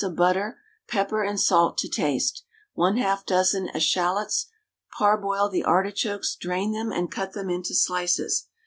of 0.03 0.15
butter, 0.15 0.59
pepper 0.87 1.21
and 1.21 1.39
salt 1.39 1.77
to 1.77 1.87
taste, 1.87 2.43
1/2 2.75 3.23
dozen 3.27 3.67
eschalots. 3.75 4.45
Parboil 4.97 5.47
the 5.47 5.63
artichokes, 5.63 6.33
drain 6.35 6.71
them, 6.71 6.91
and 6.91 7.11
cut 7.11 7.33
them 7.33 7.51
into 7.51 7.75
slices. 7.75 8.47